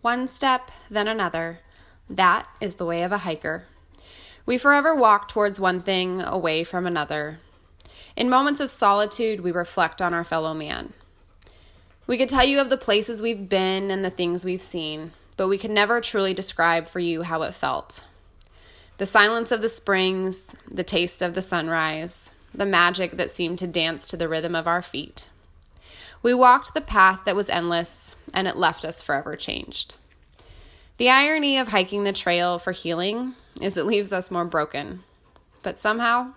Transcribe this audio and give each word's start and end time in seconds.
One 0.00 0.28
step, 0.28 0.70
then 0.88 1.08
another. 1.08 1.60
That 2.08 2.46
is 2.60 2.76
the 2.76 2.86
way 2.86 3.02
of 3.02 3.12
a 3.12 3.18
hiker. 3.18 3.64
We 4.46 4.56
forever 4.56 4.94
walk 4.94 5.28
towards 5.28 5.58
one 5.58 5.80
thing, 5.80 6.22
away 6.22 6.64
from 6.64 6.86
another. 6.86 7.40
In 8.16 8.30
moments 8.30 8.60
of 8.60 8.70
solitude, 8.70 9.40
we 9.40 9.50
reflect 9.50 10.00
on 10.00 10.14
our 10.14 10.24
fellow 10.24 10.54
man. 10.54 10.92
We 12.06 12.16
could 12.16 12.28
tell 12.28 12.44
you 12.44 12.60
of 12.60 12.70
the 12.70 12.76
places 12.76 13.20
we've 13.20 13.48
been 13.48 13.90
and 13.90 14.04
the 14.04 14.10
things 14.10 14.44
we've 14.44 14.62
seen, 14.62 15.12
but 15.36 15.48
we 15.48 15.58
could 15.58 15.70
never 15.70 16.00
truly 16.00 16.32
describe 16.32 16.86
for 16.86 17.00
you 17.00 17.22
how 17.22 17.42
it 17.42 17.52
felt. 17.52 18.04
The 18.96 19.06
silence 19.06 19.52
of 19.52 19.62
the 19.62 19.68
springs, 19.68 20.44
the 20.70 20.84
taste 20.84 21.22
of 21.22 21.34
the 21.34 21.42
sunrise, 21.42 22.32
the 22.54 22.64
magic 22.64 23.18
that 23.18 23.30
seemed 23.30 23.58
to 23.58 23.66
dance 23.66 24.06
to 24.06 24.16
the 24.16 24.28
rhythm 24.28 24.54
of 24.54 24.66
our 24.66 24.80
feet. 24.80 25.28
We 26.20 26.34
walked 26.34 26.74
the 26.74 26.80
path 26.80 27.24
that 27.24 27.36
was 27.36 27.48
endless, 27.48 28.16
and 28.34 28.48
it 28.48 28.56
left 28.56 28.84
us 28.84 29.00
forever 29.00 29.36
changed. 29.36 29.98
The 30.96 31.10
irony 31.10 31.58
of 31.58 31.68
hiking 31.68 32.02
the 32.02 32.12
trail 32.12 32.58
for 32.58 32.72
healing 32.72 33.34
is 33.60 33.76
it 33.76 33.86
leaves 33.86 34.12
us 34.12 34.28
more 34.28 34.44
broken. 34.44 35.04
But 35.62 35.78
somehow, 35.78 36.32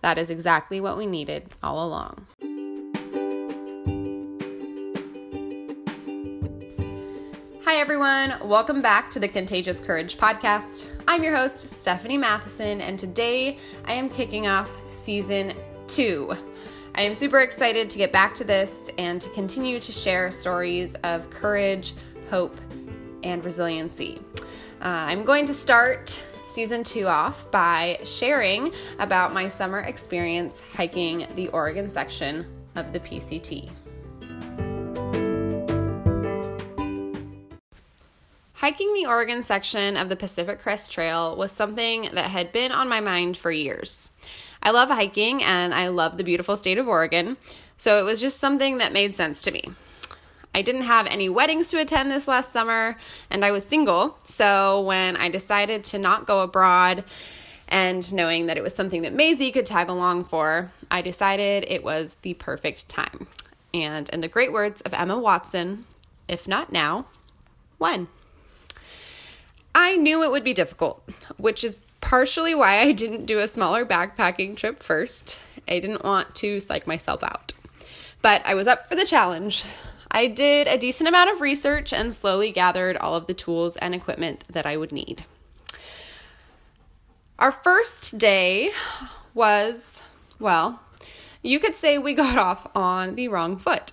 that 0.00 0.16
is 0.16 0.30
exactly 0.30 0.80
what 0.80 0.96
we 0.96 1.06
needed 1.06 1.48
all 1.60 1.84
along. 1.84 2.28
Hi, 7.64 7.78
everyone. 7.78 8.34
Welcome 8.44 8.80
back 8.80 9.10
to 9.10 9.18
the 9.18 9.26
Contagious 9.26 9.80
Courage 9.80 10.18
podcast. 10.18 10.86
I'm 11.08 11.24
your 11.24 11.34
host, 11.34 11.62
Stephanie 11.64 12.16
Matheson, 12.16 12.80
and 12.80 12.96
today 12.96 13.58
I 13.86 13.94
am 13.94 14.08
kicking 14.08 14.46
off 14.46 14.70
season 14.88 15.52
two. 15.88 16.36
I 16.98 17.02
am 17.02 17.12
super 17.12 17.40
excited 17.40 17.90
to 17.90 17.98
get 17.98 18.10
back 18.10 18.34
to 18.36 18.44
this 18.44 18.88
and 18.96 19.20
to 19.20 19.28
continue 19.30 19.78
to 19.80 19.92
share 19.92 20.30
stories 20.30 20.94
of 21.04 21.28
courage, 21.28 21.92
hope, 22.30 22.58
and 23.22 23.44
resiliency. 23.44 24.18
Uh, 24.80 25.04
I'm 25.04 25.22
going 25.22 25.44
to 25.44 25.52
start 25.52 26.22
season 26.48 26.82
two 26.82 27.06
off 27.06 27.50
by 27.50 27.98
sharing 28.02 28.72
about 28.98 29.34
my 29.34 29.46
summer 29.50 29.80
experience 29.80 30.62
hiking 30.74 31.26
the 31.34 31.48
Oregon 31.48 31.90
section 31.90 32.46
of 32.76 32.94
the 32.94 33.00
PCT. 33.00 33.68
Hiking 38.54 38.94
the 38.94 39.04
Oregon 39.06 39.42
section 39.42 39.98
of 39.98 40.08
the 40.08 40.16
Pacific 40.16 40.60
Crest 40.60 40.90
Trail 40.90 41.36
was 41.36 41.52
something 41.52 42.08
that 42.14 42.30
had 42.30 42.52
been 42.52 42.72
on 42.72 42.88
my 42.88 43.00
mind 43.00 43.36
for 43.36 43.52
years. 43.52 44.10
I 44.66 44.70
love 44.70 44.88
hiking 44.88 45.44
and 45.44 45.72
I 45.72 45.86
love 45.86 46.16
the 46.16 46.24
beautiful 46.24 46.56
state 46.56 46.76
of 46.76 46.88
Oregon, 46.88 47.36
so 47.78 48.00
it 48.00 48.02
was 48.02 48.20
just 48.20 48.40
something 48.40 48.78
that 48.78 48.92
made 48.92 49.14
sense 49.14 49.40
to 49.42 49.52
me. 49.52 49.62
I 50.52 50.62
didn't 50.62 50.82
have 50.82 51.06
any 51.06 51.28
weddings 51.28 51.70
to 51.70 51.78
attend 51.78 52.10
this 52.10 52.26
last 52.26 52.52
summer 52.52 52.96
and 53.30 53.44
I 53.44 53.52
was 53.52 53.64
single, 53.64 54.18
so 54.24 54.80
when 54.80 55.16
I 55.16 55.28
decided 55.28 55.84
to 55.84 56.00
not 56.00 56.26
go 56.26 56.40
abroad 56.40 57.04
and 57.68 58.12
knowing 58.12 58.46
that 58.46 58.56
it 58.56 58.64
was 58.64 58.74
something 58.74 59.02
that 59.02 59.14
Maisie 59.14 59.52
could 59.52 59.66
tag 59.66 59.88
along 59.88 60.24
for, 60.24 60.72
I 60.90 61.00
decided 61.00 61.64
it 61.68 61.84
was 61.84 62.16
the 62.22 62.34
perfect 62.34 62.88
time. 62.88 63.28
And 63.72 64.08
in 64.08 64.20
the 64.20 64.26
great 64.26 64.52
words 64.52 64.80
of 64.80 64.92
Emma 64.92 65.16
Watson, 65.16 65.84
if 66.26 66.48
not 66.48 66.72
now, 66.72 67.06
when? 67.78 68.08
I 69.76 69.94
knew 69.94 70.24
it 70.24 70.32
would 70.32 70.42
be 70.42 70.54
difficult, 70.54 71.08
which 71.36 71.62
is 71.62 71.78
partially 72.06 72.54
why 72.54 72.78
I 72.78 72.92
didn't 72.92 73.26
do 73.26 73.40
a 73.40 73.48
smaller 73.48 73.84
backpacking 73.84 74.56
trip 74.56 74.80
first. 74.80 75.40
I 75.66 75.80
didn't 75.80 76.04
want 76.04 76.36
to 76.36 76.60
psych 76.60 76.86
myself 76.86 77.24
out. 77.24 77.52
But 78.22 78.42
I 78.46 78.54
was 78.54 78.68
up 78.68 78.88
for 78.88 78.94
the 78.94 79.04
challenge. 79.04 79.64
I 80.08 80.28
did 80.28 80.68
a 80.68 80.78
decent 80.78 81.08
amount 81.08 81.32
of 81.32 81.40
research 81.40 81.92
and 81.92 82.14
slowly 82.14 82.52
gathered 82.52 82.96
all 82.96 83.16
of 83.16 83.26
the 83.26 83.34
tools 83.34 83.76
and 83.78 83.92
equipment 83.92 84.44
that 84.48 84.66
I 84.66 84.76
would 84.76 84.92
need. 84.92 85.24
Our 87.40 87.50
first 87.50 88.18
day 88.18 88.70
was, 89.34 90.04
well, 90.38 90.80
you 91.42 91.58
could 91.58 91.74
say 91.74 91.98
we 91.98 92.14
got 92.14 92.38
off 92.38 92.68
on 92.76 93.16
the 93.16 93.26
wrong 93.26 93.56
foot. 93.56 93.90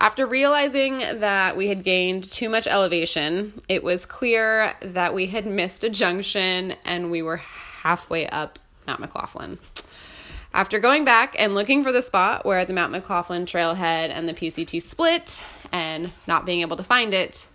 After 0.00 0.26
realizing 0.26 0.98
that 0.98 1.56
we 1.56 1.66
had 1.66 1.82
gained 1.82 2.22
too 2.22 2.48
much 2.48 2.68
elevation, 2.68 3.54
it 3.68 3.82
was 3.82 4.06
clear 4.06 4.74
that 4.80 5.12
we 5.12 5.26
had 5.26 5.44
missed 5.44 5.82
a 5.82 5.90
junction 5.90 6.76
and 6.84 7.10
we 7.10 7.20
were 7.20 7.38
halfway 7.38 8.28
up 8.28 8.60
Mount 8.86 9.00
McLaughlin. 9.00 9.58
After 10.54 10.78
going 10.78 11.04
back 11.04 11.34
and 11.36 11.52
looking 11.52 11.82
for 11.82 11.90
the 11.90 12.00
spot 12.00 12.46
where 12.46 12.64
the 12.64 12.72
Mount 12.72 12.92
McLaughlin 12.92 13.44
trailhead 13.44 14.10
and 14.10 14.28
the 14.28 14.34
PCT 14.34 14.80
split 14.80 15.42
and 15.72 16.12
not 16.28 16.46
being 16.46 16.60
able 16.60 16.76
to 16.76 16.84
find 16.84 17.12
it, 17.12 17.46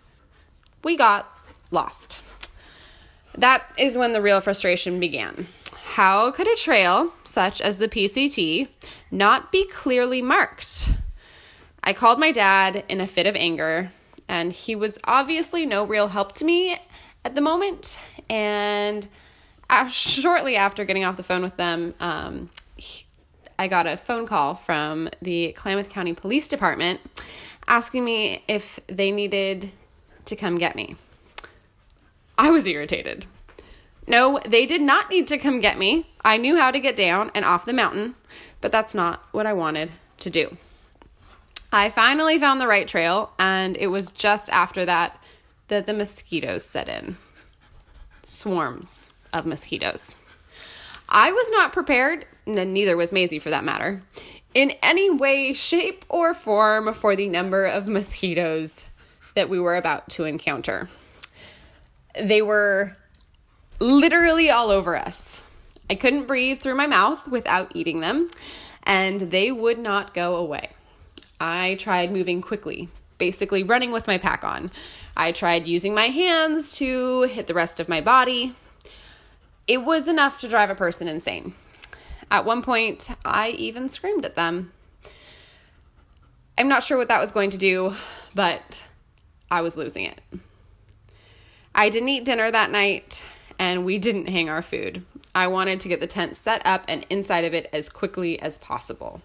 we 0.84 0.98
got 0.98 1.31
lost. 1.72 2.22
That 3.38 3.66
is 3.78 3.98
when 3.98 4.12
the 4.12 4.22
real 4.22 4.42
frustration 4.42 5.00
began. 5.00 5.48
How 5.94 6.30
could 6.31 6.48
a 6.48 6.56
trail, 6.56 7.14
such 7.24 7.62
as 7.62 7.78
the 7.78 7.88
PCT, 7.88 8.68
not 9.12 9.50
be 9.52 9.66
clearly 9.66 10.22
marked? 10.22 10.92
I 11.84 11.94
called 11.94 12.20
my 12.20 12.32
dad 12.32 12.86
in 12.88 13.02
a 13.02 13.08
fit 13.08 13.28
of 13.28 13.36
anger, 13.36 13.92
and 14.28 14.54
he 14.54 14.76
was 14.76 14.98
obviously 15.04 15.66
no 15.66 15.84
real 15.84 16.08
help 16.08 16.34
to 16.36 16.46
me 16.46 16.78
at 17.26 17.36
the 17.36 17.42
moment. 17.42 18.00
And 18.30 19.06
shortly 19.90 20.56
after 20.56 20.86
getting 20.86 21.04
off 21.04 21.18
the 21.18 21.24
phone 21.24 21.42
with 21.42 21.58
them, 21.58 21.94
um, 22.00 22.50
he, 22.78 23.06
I 23.60 23.68
got 23.68 23.86
a 23.86 23.98
phone 23.98 24.26
call 24.26 24.56
from 24.56 25.10
the 25.22 25.52
Klamath 25.54 25.90
County 25.90 26.14
Police 26.14 26.48
Department 26.48 27.02
asking 27.68 28.06
me 28.06 28.44
if 28.48 28.80
they 28.88 29.12
needed 29.12 29.72
to 30.26 30.36
come 30.36 30.58
get 30.58 30.76
me. 30.76 30.96
I 32.38 32.50
was 32.50 32.66
irritated. 32.66 33.26
No, 34.08 34.40
they 34.46 34.66
did 34.66 34.82
not 34.82 35.10
need 35.10 35.28
to 35.28 35.38
come 35.38 35.60
get 35.60 35.78
me. 35.78 36.08
I 36.26 36.38
knew 36.38 36.58
how 36.58 36.72
to 36.72 36.80
get 36.80 36.96
down 36.96 37.32
and 37.36 37.46
off 37.46 37.66
the 37.66 37.74
mountain, 37.74 38.16
but 38.62 38.72
that's 38.72 38.94
not 38.94 39.24
what 39.32 39.46
I 39.46 39.54
wanted 39.54 39.92
to 40.20 40.30
do. 40.30 40.58
I 41.76 41.90
finally 41.90 42.38
found 42.38 42.62
the 42.62 42.68
right 42.68 42.88
trail, 42.88 43.32
and 43.40 43.76
it 43.78 43.88
was 43.88 44.12
just 44.12 44.48
after 44.52 44.86
that 44.86 45.20
that 45.70 45.88
the 45.88 45.94
mosquitoes 45.94 46.64
set 46.64 46.88
in. 46.88 47.18
Swarms 48.22 49.10
of 49.34 49.48
mosquitoes. 49.48 50.20
I 51.10 51.32
was 51.32 51.50
not 51.50 51.74
prepared, 51.74 52.28
and 52.46 52.76
neither 52.76 52.96
was 52.96 53.12
Maisie 53.12 53.40
for 53.40 53.50
that 53.50 53.64
matter, 53.64 54.04
in 54.54 54.74
any 54.84 55.10
way, 55.10 55.52
shape, 55.54 56.06
or 56.10 56.36
form 56.36 56.94
for 56.94 57.16
the 57.16 57.28
number 57.28 57.66
of 57.66 57.88
mosquitoes 57.88 58.86
that 59.34 59.50
we 59.50 59.60
were 59.60 59.76
about 59.76 60.10
to 60.10 60.26
encounter. 60.26 60.90
They 62.22 62.44
were 62.44 62.96
literally 63.80 64.52
all 64.52 64.70
over 64.70 64.96
us. 64.96 65.42
I 65.90 65.96
couldn't 65.96 66.28
breathe 66.28 66.60
through 66.60 66.76
my 66.76 66.86
mouth 66.86 67.28
without 67.28 67.76
eating 67.76 68.02
them, 68.02 68.30
and 68.84 69.20
they 69.20 69.52
would 69.52 69.80
not 69.80 70.14
go 70.14 70.36
away. 70.36 70.70
I 71.40 71.76
tried 71.76 72.12
moving 72.12 72.42
quickly, 72.42 72.90
basically 73.18 73.64
running 73.64 73.92
with 73.92 74.08
my 74.08 74.18
pack 74.18 74.44
on. 74.44 74.72
I 75.16 75.32
tried 75.32 75.68
using 75.68 75.94
my 75.94 76.08
hands 76.08 76.76
to 76.78 77.24
hit 77.24 77.48
the 77.48 77.54
rest 77.54 77.80
of 77.80 77.90
my 77.90 78.02
body. 78.02 78.56
It 79.68 79.84
was 79.84 80.08
enough 80.08 80.42
to 80.42 80.48
drive 80.48 80.70
a 80.70 80.76
person 80.76 81.08
insane. 81.08 81.54
At 82.30 82.46
one 82.46 82.62
point, 82.62 83.12
I 83.24 83.50
even 83.50 83.90
screamed 83.90 84.26
at 84.26 84.36
them. 84.36 84.72
I'm 86.58 86.68
not 86.68 86.84
sure 86.84 86.98
what 86.98 87.08
that 87.08 87.22
was 87.22 87.32
going 87.32 87.50
to 87.52 87.58
do, 87.58 87.96
but 88.36 88.84
I 89.50 89.62
was 89.62 89.78
losing 89.78 90.06
it. 90.06 90.22
I 91.76 91.90
didn't 91.90 92.10
eat 92.10 92.26
dinner 92.26 92.52
that 92.52 92.72
night, 92.72 93.26
and 93.58 93.86
we 93.86 93.98
didn't 93.98 94.30
hang 94.30 94.50
our 94.50 94.62
food. 94.62 95.06
I 95.34 95.48
wanted 95.48 95.80
to 95.80 95.88
get 95.88 96.00
the 96.00 96.08
tent 96.08 96.36
set 96.36 96.62
up 96.66 96.86
and 96.88 97.06
inside 97.10 97.44
of 97.44 97.54
it 97.54 97.70
as 97.74 97.90
quickly 97.90 98.40
as 98.40 98.60
possible. 98.60 99.22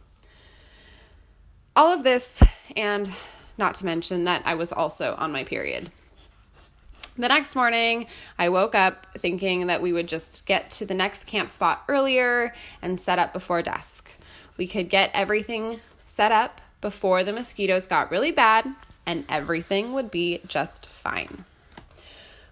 All 1.79 1.93
of 1.93 2.03
this, 2.03 2.43
and 2.77 3.09
not 3.57 3.77
to 3.77 3.85
mention 3.85 4.25
that 4.25 4.43
I 4.45 4.57
was 4.57 4.73
also 4.73 5.15
on 5.17 5.31
my 5.31 5.45
period. 5.45 5.93
The 7.17 7.29
next 7.29 7.55
morning, 7.55 8.09
I 8.37 8.49
woke 8.49 8.75
up 8.75 9.07
thinking 9.17 9.69
that 9.69 9.81
we 9.81 9.93
would 9.93 10.09
just 10.09 10.45
get 10.45 10.71
to 10.71 10.85
the 10.85 10.95
next 10.95 11.29
camp 11.29 11.49
spot 11.49 11.85
earlier 11.87 12.53
and 12.83 13.01
set 13.01 13.21
up 13.21 13.33
before 13.33 13.63
dusk. 13.63 14.11
We 14.57 14.67
could 14.67 14.91
get 14.91 15.13
everything 15.15 15.79
set 16.05 16.33
up 16.33 16.61
before 16.81 17.23
the 17.23 17.33
mosquitoes 17.33 17.87
got 17.87 18.11
really 18.11 18.33
bad, 18.33 18.67
and 19.07 19.25
everything 19.29 19.93
would 19.93 20.11
be 20.11 20.41
just 20.49 20.85
fine. 20.85 21.45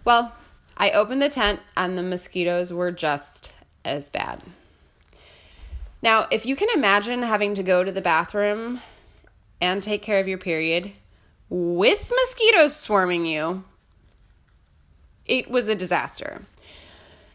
Well, 0.05 0.35
I 0.77 0.91
opened 0.91 1.21
the 1.21 1.27
tent, 1.27 1.59
and 1.75 1.97
the 1.97 2.01
mosquitoes 2.01 2.71
were 2.71 2.93
just 2.93 3.51
as 3.83 4.09
bad. 4.09 4.43
Now, 6.01 6.27
if 6.31 6.45
you 6.45 6.55
can 6.55 6.69
imagine 6.73 7.23
having 7.23 7.55
to 7.55 7.63
go 7.63 7.83
to 7.83 7.91
the 7.91 7.99
bathroom 7.99 8.79
and 9.59 9.81
take 9.81 10.01
care 10.01 10.19
of 10.19 10.27
your 10.27 10.37
period 10.37 10.93
with 11.49 12.11
mosquitoes 12.13 12.75
swarming 12.75 13.25
you, 13.25 13.63
it 15.25 15.49
was 15.49 15.67
a 15.67 15.75
disaster. 15.75 16.43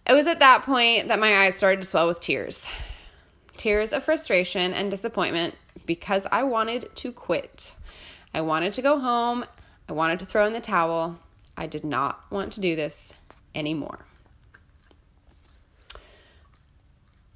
It 0.07 0.13
was 0.13 0.27
at 0.27 0.41
that 0.41 0.63
point 0.63 1.09
that 1.09 1.21
my 1.21 1.45
eyes 1.45 1.57
started 1.57 1.83
to 1.83 1.87
swell 1.87 2.07
with 2.07 2.21
tears. 2.21 2.69
Tears 3.57 3.93
of 3.93 4.03
frustration 4.03 4.73
and 4.73 4.91
disappointment 4.91 5.55
because 5.87 6.27
I 6.33 6.43
wanted 6.43 6.95
to 6.97 7.13
quit. 7.13 7.75
I 8.35 8.41
wanted 8.41 8.73
to 8.75 8.83
go 8.83 8.99
home. 8.99 9.45
I 9.89 9.93
wanted 9.93 10.19
to 10.21 10.27
throw 10.27 10.47
in 10.47 10.53
the 10.53 10.61
towel. 10.61 11.19
I 11.57 11.67
did 11.67 11.85
not 11.85 12.25
want 12.31 12.53
to 12.55 12.61
do 12.61 12.75
this 12.75 13.15
anymore. 13.55 14.01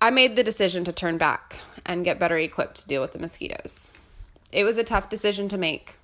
I 0.00 0.10
made 0.10 0.36
the 0.36 0.44
decision 0.44 0.84
to 0.84 0.92
turn 0.92 1.16
back 1.16 1.56
and 1.84 2.04
get 2.04 2.18
better 2.18 2.38
equipped 2.38 2.76
to 2.76 2.86
deal 2.86 3.00
with 3.00 3.12
the 3.12 3.18
mosquitoes. 3.18 3.90
It 4.52 4.64
was 4.64 4.78
a 4.78 4.84
tough 4.84 5.08
decision 5.08 5.48
to 5.48 5.58
make. 5.58 5.94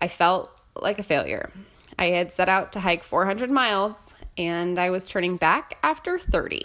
I 0.00 0.08
felt 0.08 0.50
like 0.74 0.98
a 0.98 1.02
failure. 1.02 1.50
I 1.98 2.06
had 2.06 2.32
set 2.32 2.48
out 2.48 2.72
to 2.72 2.80
hike 2.80 3.04
400 3.04 3.50
miles 3.50 4.14
and 4.36 4.78
I 4.78 4.90
was 4.90 5.06
turning 5.06 5.36
back 5.36 5.78
after 5.82 6.18
30. 6.18 6.64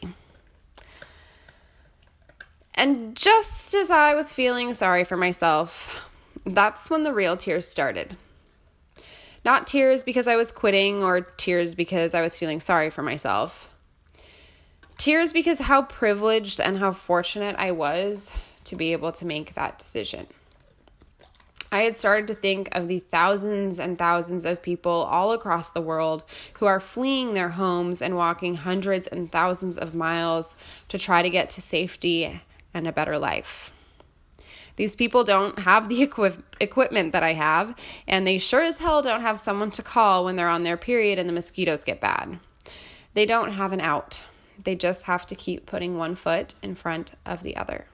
And 2.75 3.15
just 3.15 3.73
as 3.73 3.91
I 3.91 4.15
was 4.15 4.33
feeling 4.33 4.73
sorry 4.73 5.03
for 5.03 5.17
myself, 5.17 6.09
that's 6.45 6.89
when 6.89 7.03
the 7.03 7.13
real 7.13 7.38
tears 7.38 7.67
started. 7.67 8.15
Not 9.44 9.67
tears 9.67 10.03
because 10.03 10.27
I 10.27 10.35
was 10.35 10.51
quitting 10.51 11.03
or 11.03 11.21
tears 11.21 11.75
because 11.75 12.13
I 12.13 12.21
was 12.21 12.38
feeling 12.38 12.59
sorry 12.59 12.89
for 12.89 13.03
myself. 13.03 13.69
Tears 14.97 15.31
because 15.31 15.59
how 15.59 15.83
privileged 15.83 16.59
and 16.59 16.77
how 16.77 16.91
fortunate 16.91 17.56
I 17.57 17.71
was 17.71 18.31
to 18.65 18.75
be 18.75 18.91
able 18.91 19.11
to 19.13 19.25
make 19.25 19.53
that 19.53 19.79
decision. 19.79 20.27
I 21.71 21.83
had 21.83 21.95
started 21.95 22.27
to 22.27 22.36
think 22.36 22.69
of 22.71 22.88
the 22.88 23.00
thousands 23.00 23.80
and 23.80 23.98
thousands 23.98 24.44
of 24.44 24.63
people 24.63 24.92
all 24.92 25.31
across 25.33 25.71
the 25.71 25.81
world 25.81 26.24
who 26.54 26.66
are 26.66 26.80
fleeing 26.80 27.33
their 27.33 27.50
homes 27.50 28.01
and 28.01 28.16
walking 28.16 28.56
hundreds 28.56 29.06
and 29.07 29.31
thousands 29.31 29.77
of 29.77 29.94
miles 29.94 30.56
to 30.88 30.98
try 30.98 31.21
to 31.21 31.30
get 31.30 31.50
to 31.51 31.62
safety 31.62 32.42
and 32.74 32.88
a 32.88 32.92
better 32.92 33.19
life. 33.19 33.71
These 34.77 34.95
people 34.95 35.24
don't 35.24 35.60
have 35.60 35.89
the 35.89 36.01
equip- 36.01 36.56
equipment 36.60 37.12
that 37.12 37.21
I 37.21 37.33
have, 37.33 37.75
and 38.07 38.25
they 38.25 38.38
sure 38.38 38.62
as 38.62 38.77
hell 38.77 39.01
don't 39.01 39.21
have 39.21 39.38
someone 39.38 39.71
to 39.71 39.83
call 39.83 40.25
when 40.25 40.38
they're 40.38 40.48
on 40.48 40.63
their 40.63 40.77
period 40.77 41.19
and 41.19 41.27
the 41.27 41.33
mosquitoes 41.33 41.83
get 41.83 42.00
bad. 42.00 42.39
They 43.13 43.25
don't 43.25 43.51
have 43.51 43.74
an 43.74 43.81
out. 43.81 44.24
They 44.63 44.75
just 44.75 45.06
have 45.06 45.25
to 45.27 45.36
keep 45.36 45.66
putting 45.66 45.98
one 45.98 46.16
foot 46.16 46.56
in 46.63 46.75
front 46.75 47.13
of 47.25 47.44
the 47.44 47.57
other. 47.57 47.86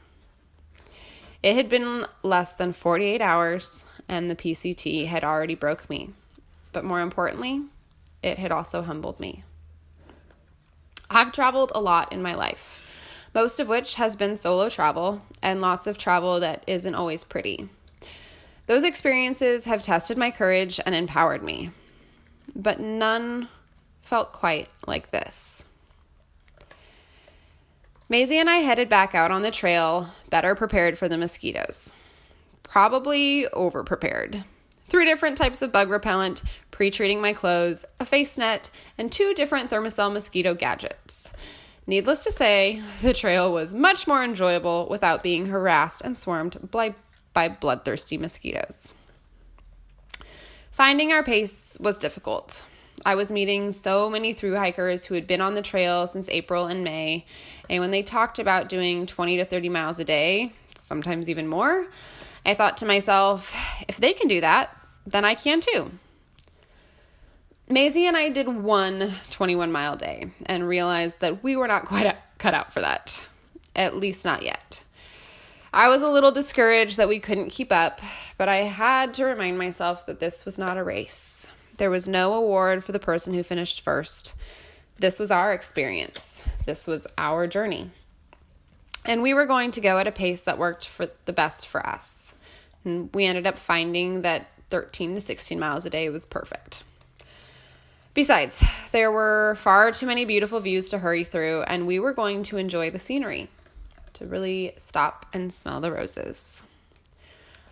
It 1.44 1.56
had 1.56 1.70
been 1.70 2.06
less 2.24 2.54
than 2.54 2.74
48 2.74 3.22
hours, 3.22 3.86
and 4.08 4.30
the 4.30 4.36
PCT 4.36 5.08
had 5.08 5.24
already 5.24 5.56
broke 5.56 5.90
me. 5.90 6.12
But 6.72 6.84
more 6.84 7.02
importantly, 7.02 7.64
it 8.24 8.38
had 8.38 8.52
also 8.52 8.82
humbled 8.82 9.20
me. 9.20 9.44
I've 11.10 11.32
traveled 11.32 11.72
a 11.76 11.82
lot 11.82 12.12
in 12.12 12.22
my 12.22 12.34
life 12.34 12.82
most 13.36 13.60
of 13.60 13.68
which 13.68 13.96
has 13.96 14.16
been 14.16 14.38
solo 14.38 14.70
travel 14.70 15.22
and 15.44 15.60
lots 15.60 15.86
of 15.86 15.98
travel 15.98 16.40
that 16.40 16.64
isn't 16.66 16.96
always 16.96 17.26
pretty. 17.26 17.68
Those 18.66 18.84
experiences 18.84 19.66
have 19.66 19.84
tested 19.84 20.18
my 20.18 20.32
courage 20.32 20.80
and 20.86 20.96
empowered 20.96 21.44
me, 21.44 21.72
but 22.56 22.80
none 22.80 23.50
felt 24.02 24.32
quite 24.32 24.70
like 24.88 25.12
this. 25.12 25.66
Maisie 28.08 28.38
and 28.38 28.50
I 28.50 28.58
headed 28.58 28.88
back 28.88 29.16
out 29.16 29.32
on 29.32 29.42
the 29.42 29.50
trail, 29.50 30.10
better 30.30 30.54
prepared 30.54 30.98
for 30.98 31.10
the 31.10 31.18
mosquitoes. 31.18 31.92
Probably 32.62 33.48
over 33.48 33.84
prepared. 33.84 34.44
Three 34.90 35.06
different 35.06 35.40
types 35.40 35.64
of 35.64 35.72
bug 35.72 35.90
repellent, 35.90 36.44
pre 36.70 36.92
treating 36.92 37.20
my 37.20 37.34
clothes, 37.34 37.84
a 38.00 38.06
face 38.06 38.38
net, 38.38 38.70
and 38.96 39.12
two 39.12 39.34
different 39.34 39.72
Thermacell 39.72 40.14
mosquito 40.14 40.54
gadgets. 40.54 41.32
Needless 41.88 42.24
to 42.26 42.32
say, 42.32 42.84
the 43.02 43.14
trail 43.14 43.52
was 43.52 43.74
much 43.74 44.06
more 44.06 44.24
enjoyable 44.24 44.88
without 44.88 45.24
being 45.24 45.48
harassed 45.48 46.02
and 46.02 46.16
swarmed 46.16 46.70
by, 46.70 46.94
by 47.34 47.48
bloodthirsty 47.48 48.20
mosquitoes. 48.20 48.94
Finding 50.70 51.12
our 51.12 51.24
pace 51.24 51.76
was 51.80 51.98
difficult. 51.98 52.64
I 53.06 53.14
was 53.14 53.32
meeting 53.32 53.72
so 53.72 54.10
many 54.10 54.34
through 54.34 54.56
hikers 54.56 55.06
who 55.06 55.14
had 55.14 55.28
been 55.28 55.40
on 55.40 55.54
the 55.54 55.62
trail 55.62 56.08
since 56.08 56.28
April 56.30 56.66
and 56.66 56.84
May, 56.84 57.26
and 57.70 57.80
when 57.80 57.92
they 57.92 58.02
talked 58.02 58.40
about 58.40 58.68
doing 58.68 59.06
20 59.06 59.38
to 59.38 59.46
30 59.46 59.70
miles 59.70 60.00
a 60.00 60.04
day, 60.04 60.54
sometimes 60.74 61.30
even 61.30 61.48
more, 61.48 61.86
I 62.44 62.56
thought 62.56 62.78
to 62.78 62.86
myself, 62.88 63.56
if 63.88 63.98
they 63.98 64.14
can 64.14 64.28
do 64.28 64.42
that, 64.42 64.76
then 65.06 65.24
I 65.24 65.36
can 65.36 65.62
too. 65.62 65.92
Maisie 67.70 68.08
and 68.08 68.18
I 68.18 68.30
did 68.30 68.48
one 68.48 69.14
21 69.30 69.72
mile 69.72 69.96
day 69.96 70.32
and 70.48 70.68
realized 70.68 71.20
that 71.22 71.44
we 71.44 71.56
were 71.56 71.68
not 71.68 71.86
quite 71.86 72.16
cut 72.40 72.56
out 72.56 72.74
for 72.74 72.82
that, 72.82 73.28
at 73.76 73.96
least 73.96 74.26
not 74.26 74.42
yet. 74.42 74.84
I 75.72 75.90
was 75.90 76.02
a 76.02 76.10
little 76.10 76.32
discouraged 76.32 76.98
that 76.98 77.10
we 77.10 77.20
couldn't 77.20 77.50
keep 77.50 77.72
up, 77.72 78.02
but 78.38 78.50
I 78.50 78.58
had 78.58 79.14
to 79.16 79.26
remind 79.26 79.60
myself 79.60 80.08
that 80.08 80.20
this 80.20 80.44
was 80.44 80.58
not 80.58 80.78
a 80.78 80.84
race. 80.84 81.48
There 81.78 81.90
was 81.90 82.08
no 82.08 82.34
award 82.34 82.84
for 82.84 82.92
the 82.92 83.00
person 83.00 83.34
who 83.34 83.44
finished 83.44 83.82
first. 83.82 84.36
This 84.98 85.20
was 85.20 85.30
our 85.30 85.54
experience, 85.54 86.42
this 86.66 86.88
was 86.88 87.06
our 87.18 87.48
journey. 87.48 87.92
And 89.04 89.22
we 89.22 89.34
were 89.34 89.46
going 89.46 89.72
to 89.72 89.82
go 89.82 90.00
at 90.00 90.08
a 90.08 90.12
pace 90.12 90.42
that 90.44 90.58
worked 90.58 90.88
for 90.88 91.10
the 91.26 91.34
best 91.34 91.68
for 91.68 91.86
us. 91.86 92.34
And 92.84 93.10
we 93.14 93.26
ended 93.26 93.46
up 93.46 93.58
finding 93.58 94.22
that 94.22 94.48
13 94.70 95.16
to 95.16 95.22
16 95.22 95.60
miles 95.60 95.86
a 95.86 95.90
day 95.90 96.10
was 96.10 96.26
perfect. 96.26 96.84
Besides, 98.14 98.64
there 98.92 99.12
were 99.12 99.56
far 99.60 99.92
too 99.92 100.08
many 100.08 100.24
beautiful 100.24 100.62
views 100.62 100.90
to 100.90 101.00
hurry 101.00 101.26
through, 101.26 101.64
and 101.64 101.86
we 101.86 102.00
were 102.00 102.14
going 102.14 102.44
to 102.44 102.58
enjoy 102.58 102.90
the 102.90 102.98
scenery, 102.98 103.50
to 104.14 104.26
really 104.26 104.74
stop 104.78 105.26
and 105.34 105.54
smell 105.54 105.82
the 105.82 105.92
roses. 105.92 106.64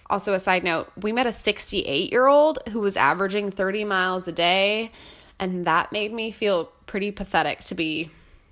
Also, 0.09 0.33
a 0.33 0.39
side 0.39 0.63
note, 0.63 0.91
we 1.01 1.11
met 1.11 1.27
a 1.27 1.31
68 1.31 2.11
year 2.11 2.27
old 2.27 2.59
who 2.69 2.79
was 2.79 2.97
averaging 2.97 3.49
30 3.49 3.85
miles 3.85 4.27
a 4.27 4.31
day, 4.31 4.91
and 5.39 5.65
that 5.65 5.91
made 5.91 6.13
me 6.13 6.31
feel 6.31 6.71
pretty 6.85 7.11
pathetic 7.11 7.61
to 7.61 7.75
be 7.75 8.11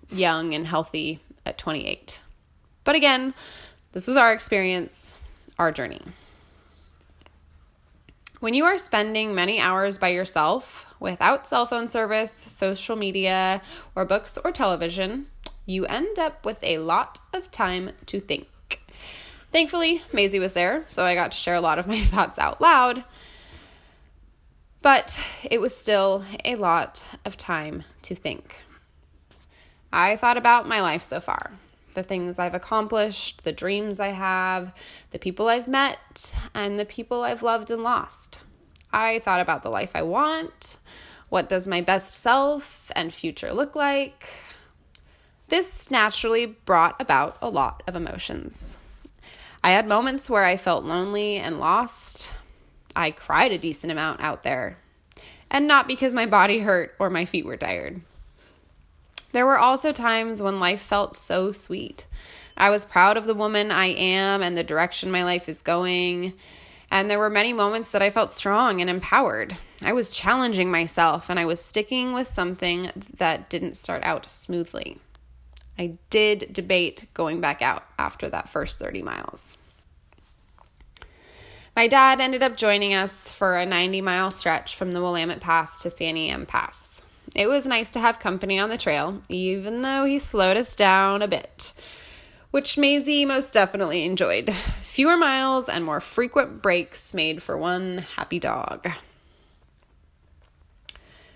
young 0.09 0.53
and 0.53 0.67
healthy 0.67 1.19
at 1.45 1.57
28. 1.57 2.21
But 2.83 2.95
again, 2.95 3.33
this 3.91 4.07
was 4.07 4.17
our 4.17 4.31
experience, 4.31 5.13
our 5.59 5.71
journey. 5.71 6.01
When 8.39 8.55
you 8.55 8.65
are 8.65 8.77
spending 8.77 9.35
many 9.35 9.59
hours 9.59 9.99
by 9.99 10.07
yourself 10.07 10.95
without 10.99 11.47
cell 11.47 11.67
phone 11.67 11.89
service, 11.89 12.31
social 12.31 12.95
media, 12.95 13.61
or 13.95 14.03
books 14.03 14.37
or 14.43 14.51
television, 14.51 15.27
you 15.67 15.85
end 15.85 16.17
up 16.17 16.43
with 16.43 16.57
a 16.63 16.79
lot 16.79 17.19
of 17.33 17.51
time 17.51 17.91
to 18.07 18.19
think. 18.19 18.47
Thankfully, 19.51 20.01
Maisie 20.13 20.39
was 20.39 20.53
there, 20.53 20.85
so 20.87 21.05
I 21.05 21.13
got 21.13 21.31
to 21.31 21.37
share 21.37 21.55
a 21.55 21.61
lot 21.61 21.77
of 21.77 21.87
my 21.87 21.97
thoughts 21.99 22.39
out 22.39 22.61
loud. 22.61 23.03
But 24.81 25.23
it 25.43 25.61
was 25.61 25.75
still 25.75 26.25
a 26.43 26.55
lot 26.55 27.03
of 27.25 27.37
time 27.37 27.83
to 28.03 28.15
think. 28.15 28.63
I 29.93 30.15
thought 30.15 30.37
about 30.37 30.67
my 30.67 30.81
life 30.81 31.03
so 31.03 31.19
far 31.19 31.51
the 31.93 32.03
things 32.03 32.39
I've 32.39 32.53
accomplished, 32.53 33.43
the 33.43 33.51
dreams 33.51 33.99
I 33.99 34.11
have, 34.11 34.73
the 35.09 35.19
people 35.19 35.49
I've 35.49 35.67
met, 35.67 36.33
and 36.53 36.79
the 36.79 36.85
people 36.85 37.23
I've 37.23 37.43
loved 37.43 37.69
and 37.69 37.83
lost. 37.83 38.45
I 38.93 39.19
thought 39.19 39.41
about 39.41 39.61
the 39.61 39.69
life 39.69 39.91
I 39.93 40.01
want. 40.01 40.77
What 41.27 41.49
does 41.49 41.67
my 41.67 41.81
best 41.81 42.13
self 42.13 42.91
and 42.95 43.13
future 43.13 43.53
look 43.53 43.75
like? 43.75 44.25
This 45.49 45.91
naturally 45.91 46.45
brought 46.45 46.95
about 47.01 47.37
a 47.41 47.49
lot 47.49 47.83
of 47.87 47.95
emotions. 47.97 48.77
I 49.63 49.71
had 49.71 49.87
moments 49.87 50.29
where 50.29 50.43
I 50.43 50.57
felt 50.57 50.85
lonely 50.85 51.37
and 51.37 51.59
lost. 51.59 52.33
I 52.95 53.11
cried 53.11 53.51
a 53.51 53.57
decent 53.57 53.91
amount 53.91 54.21
out 54.21 54.43
there. 54.43 54.77
And 55.49 55.67
not 55.67 55.87
because 55.87 56.13
my 56.13 56.25
body 56.25 56.59
hurt 56.59 56.95
or 56.97 57.09
my 57.09 57.25
feet 57.25 57.45
were 57.45 57.57
tired. 57.57 58.01
There 59.33 59.45
were 59.45 59.59
also 59.59 59.91
times 59.91 60.41
when 60.41 60.59
life 60.59 60.81
felt 60.81 61.15
so 61.15 61.51
sweet. 61.51 62.05
I 62.57 62.69
was 62.69 62.85
proud 62.85 63.17
of 63.17 63.25
the 63.25 63.33
woman 63.33 63.71
I 63.71 63.87
am 63.87 64.41
and 64.41 64.57
the 64.57 64.63
direction 64.63 65.11
my 65.11 65.23
life 65.23 65.47
is 65.47 65.61
going. 65.61 66.33
And 66.89 67.09
there 67.09 67.19
were 67.19 67.29
many 67.29 67.53
moments 67.53 67.91
that 67.91 68.01
I 68.01 68.09
felt 68.09 68.31
strong 68.31 68.81
and 68.81 68.89
empowered. 68.89 69.57
I 69.81 69.93
was 69.93 70.11
challenging 70.11 70.69
myself 70.69 71.29
and 71.29 71.39
I 71.39 71.45
was 71.45 71.63
sticking 71.63 72.13
with 72.13 72.27
something 72.27 72.91
that 73.17 73.49
didn't 73.49 73.77
start 73.77 74.03
out 74.03 74.29
smoothly. 74.29 74.99
I 75.77 75.97
did 76.09 76.53
debate 76.53 77.05
going 77.13 77.41
back 77.41 77.61
out 77.61 77.83
after 77.97 78.29
that 78.29 78.49
first 78.49 78.79
30 78.79 79.01
miles. 79.01 79.57
My 81.75 81.87
dad 81.87 82.19
ended 82.19 82.43
up 82.43 82.57
joining 82.57 82.93
us 82.93 83.31
for 83.31 83.57
a 83.57 83.65
90 83.65 84.01
mile 84.01 84.29
stretch 84.29 84.75
from 84.75 84.91
the 84.91 85.01
Willamette 85.01 85.39
Pass 85.39 85.81
to 85.83 85.89
Santiam 85.89 86.47
Pass. 86.47 87.01
It 87.33 87.47
was 87.47 87.65
nice 87.65 87.91
to 87.91 87.99
have 87.99 88.19
company 88.19 88.59
on 88.59 88.69
the 88.69 88.77
trail, 88.77 89.21
even 89.29 89.81
though 89.81 90.03
he 90.03 90.19
slowed 90.19 90.57
us 90.57 90.75
down 90.75 91.21
a 91.21 91.29
bit, 91.29 91.71
which 92.51 92.77
Maisie 92.77 93.23
most 93.25 93.53
definitely 93.53 94.03
enjoyed. 94.03 94.53
Fewer 94.83 95.15
miles 95.15 95.69
and 95.69 95.85
more 95.85 96.01
frequent 96.01 96.61
breaks 96.61 97.13
made 97.13 97.41
for 97.41 97.57
one 97.57 97.99
happy 98.17 98.39
dog. 98.39 98.89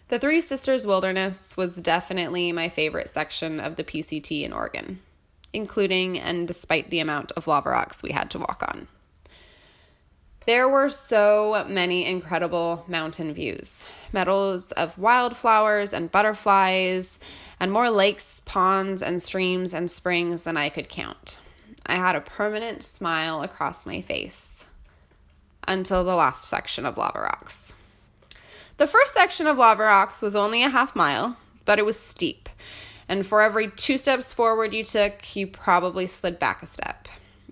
The 0.08 0.20
Three 0.20 0.40
Sisters 0.40 0.86
Wilderness 0.86 1.58
was 1.58 1.78
definitely 1.78 2.52
my 2.52 2.70
favorite 2.70 3.10
section 3.10 3.60
of 3.60 3.76
the 3.76 3.84
PCT 3.84 4.44
in 4.44 4.54
Oregon, 4.54 5.00
including 5.52 6.20
and 6.20 6.48
despite 6.48 6.92
the 6.92 7.00
amount 7.00 7.32
of 7.32 7.48
lava 7.48 7.72
rocks 7.72 8.04
we 8.04 8.12
had 8.12 8.30
to 8.30 8.40
walk 8.40 8.64
on. 8.68 8.88
There 10.46 10.70
were 10.70 10.90
so 10.90 11.66
many 11.68 12.06
incredible 12.06 12.86
mountain 12.88 13.34
views 13.34 13.88
meadows 14.14 14.72
of 14.74 14.96
wildflowers 15.00 15.92
and 15.92 16.12
butterflies, 16.12 17.18
and 17.60 17.72
more 17.72 17.90
lakes, 17.90 18.44
ponds, 18.46 19.02
and 19.02 19.20
streams 19.20 19.74
and 19.74 19.90
springs 19.90 20.44
than 20.44 20.56
I 20.56 20.70
could 20.70 20.88
count. 20.88 21.40
I 21.88 21.96
had 21.96 22.16
a 22.16 22.22
permanent 22.22 22.84
smile 22.84 23.42
across 23.42 23.88
my 23.88 24.02
face 24.02 24.66
until 25.68 26.04
the 26.04 26.16
last 26.16 26.48
section 26.48 26.86
of 26.86 26.96
lava 27.00 27.22
rocks. 27.22 27.74
The 28.78 28.88
first 28.88 29.14
section 29.14 29.48
of 29.48 29.58
lava 29.58 29.84
rocks 29.84 30.22
was 30.22 30.36
only 30.36 30.62
a 30.62 30.70
half 30.70 30.98
mile, 30.98 31.38
but 31.64 31.80
it 31.80 31.86
was 31.86 31.98
steep, 31.98 32.50
and 33.08 33.26
for 33.26 33.42
every 33.42 33.72
two 33.72 33.98
steps 33.98 34.34
forward 34.34 34.74
you 34.74 34.84
took, 34.84 35.34
you 35.34 35.48
probably 35.48 36.08
slid 36.08 36.40
back 36.40 36.62
a 36.62 36.68
step. 36.68 37.08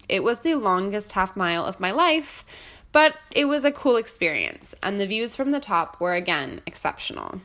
It 0.09 0.21
was 0.21 0.39
the 0.39 0.55
longest 0.55 1.13
half 1.13 1.37
mile 1.37 1.63
of 1.63 1.79
my 1.79 1.91
life, 1.91 2.43
but 2.91 3.15
it 3.31 3.45
was 3.45 3.63
a 3.63 3.71
cool 3.71 3.95
experience, 3.95 4.75
and 4.83 4.99
the 4.99 5.07
views 5.07 5.33
from 5.33 5.51
the 5.51 5.61
top 5.61 5.97
were 6.01 6.13
again 6.13 6.59
exceptional. 6.65 7.39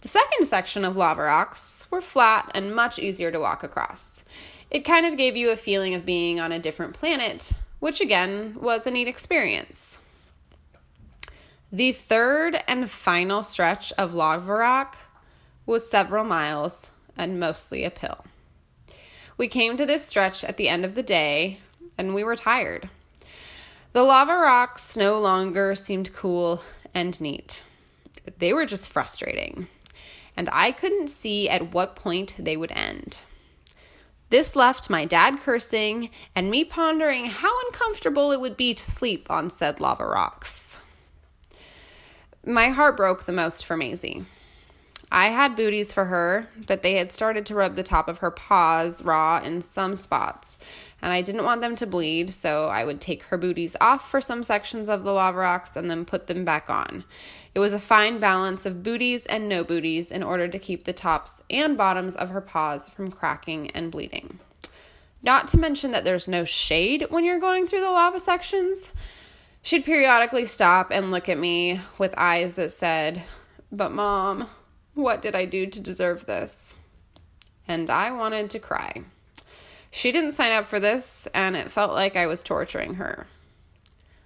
The 0.00 0.08
second 0.08 0.46
section 0.46 0.84
of 0.84 0.96
lava 0.96 1.22
rocks 1.22 1.86
were 1.88 2.00
flat 2.00 2.50
and 2.52 2.74
much 2.74 2.98
easier 2.98 3.30
to 3.30 3.38
walk 3.38 3.62
across. 3.62 4.24
It 4.72 4.84
kind 4.84 5.06
of 5.06 5.16
gave 5.16 5.36
you 5.36 5.52
a 5.52 5.56
feeling 5.56 5.94
of 5.94 6.04
being 6.04 6.40
on 6.40 6.50
a 6.50 6.58
different 6.58 6.94
planet, 6.94 7.52
which 7.78 8.00
again 8.00 8.56
was 8.60 8.88
a 8.88 8.90
neat 8.90 9.06
experience. 9.06 10.00
The 11.74 11.92
third 11.92 12.62
and 12.68 12.90
final 12.90 13.42
stretch 13.42 13.94
of 13.94 14.12
lava 14.12 14.52
rock 14.52 14.98
was 15.64 15.88
several 15.88 16.22
miles 16.22 16.90
and 17.16 17.40
mostly 17.40 17.86
uphill. 17.86 18.26
We 19.38 19.48
came 19.48 19.78
to 19.78 19.86
this 19.86 20.06
stretch 20.06 20.44
at 20.44 20.58
the 20.58 20.68
end 20.68 20.84
of 20.84 20.94
the 20.94 21.02
day 21.02 21.60
and 21.96 22.14
we 22.14 22.24
were 22.24 22.36
tired. 22.36 22.90
The 23.94 24.02
lava 24.02 24.34
rocks 24.34 24.98
no 24.98 25.18
longer 25.18 25.74
seemed 25.74 26.12
cool 26.12 26.62
and 26.92 27.18
neat. 27.22 27.62
They 28.36 28.52
were 28.52 28.66
just 28.66 28.90
frustrating, 28.90 29.66
and 30.36 30.50
I 30.52 30.72
couldn't 30.72 31.08
see 31.08 31.48
at 31.48 31.72
what 31.72 31.96
point 31.96 32.36
they 32.38 32.56
would 32.56 32.72
end. 32.72 33.16
This 34.28 34.54
left 34.54 34.90
my 34.90 35.06
dad 35.06 35.40
cursing 35.40 36.10
and 36.34 36.50
me 36.50 36.64
pondering 36.64 37.26
how 37.26 37.50
uncomfortable 37.66 38.30
it 38.30 38.40
would 38.42 38.58
be 38.58 38.74
to 38.74 38.82
sleep 38.82 39.30
on 39.30 39.48
said 39.48 39.80
lava 39.80 40.06
rocks. 40.06 40.78
My 42.44 42.70
heart 42.70 42.96
broke 42.96 43.24
the 43.24 43.32
most 43.32 43.64
for 43.64 43.76
Maisie. 43.76 44.26
I 45.12 45.26
had 45.26 45.54
booties 45.54 45.92
for 45.92 46.06
her, 46.06 46.48
but 46.66 46.82
they 46.82 46.94
had 46.94 47.12
started 47.12 47.46
to 47.46 47.54
rub 47.54 47.76
the 47.76 47.84
top 47.84 48.08
of 48.08 48.18
her 48.18 48.32
paws 48.32 49.04
raw 49.04 49.40
in 49.44 49.60
some 49.60 49.94
spots, 49.94 50.58
and 51.00 51.12
I 51.12 51.20
didn't 51.20 51.44
want 51.44 51.60
them 51.60 51.76
to 51.76 51.86
bleed, 51.86 52.34
so 52.34 52.66
I 52.66 52.84
would 52.84 53.00
take 53.00 53.22
her 53.24 53.38
booties 53.38 53.76
off 53.80 54.10
for 54.10 54.20
some 54.20 54.42
sections 54.42 54.88
of 54.88 55.04
the 55.04 55.12
lava 55.12 55.38
rocks 55.38 55.76
and 55.76 55.88
then 55.88 56.04
put 56.04 56.26
them 56.26 56.44
back 56.44 56.68
on. 56.68 57.04
It 57.54 57.60
was 57.60 57.74
a 57.74 57.78
fine 57.78 58.18
balance 58.18 58.66
of 58.66 58.82
booties 58.82 59.24
and 59.26 59.48
no 59.48 59.62
booties 59.62 60.10
in 60.10 60.24
order 60.24 60.48
to 60.48 60.58
keep 60.58 60.84
the 60.84 60.92
tops 60.92 61.44
and 61.48 61.76
bottoms 61.76 62.16
of 62.16 62.30
her 62.30 62.40
paws 62.40 62.88
from 62.88 63.12
cracking 63.12 63.70
and 63.70 63.92
bleeding. 63.92 64.40
Not 65.22 65.46
to 65.48 65.58
mention 65.58 65.92
that 65.92 66.02
there's 66.02 66.26
no 66.26 66.44
shade 66.44 67.06
when 67.08 67.22
you're 67.22 67.38
going 67.38 67.68
through 67.68 67.82
the 67.82 67.90
lava 67.90 68.18
sections. 68.18 68.90
She'd 69.62 69.84
periodically 69.84 70.44
stop 70.44 70.90
and 70.90 71.12
look 71.12 71.28
at 71.28 71.38
me 71.38 71.80
with 71.96 72.14
eyes 72.18 72.54
that 72.56 72.72
said, 72.72 73.22
But, 73.70 73.92
Mom, 73.92 74.48
what 74.94 75.22
did 75.22 75.36
I 75.36 75.44
do 75.44 75.66
to 75.66 75.80
deserve 75.80 76.26
this? 76.26 76.74
And 77.68 77.88
I 77.88 78.10
wanted 78.10 78.50
to 78.50 78.58
cry. 78.58 79.02
She 79.92 80.10
didn't 80.10 80.32
sign 80.32 80.52
up 80.52 80.66
for 80.66 80.80
this, 80.80 81.28
and 81.32 81.54
it 81.54 81.70
felt 81.70 81.92
like 81.92 82.16
I 82.16 82.26
was 82.26 82.42
torturing 82.42 82.94
her. 82.94 83.26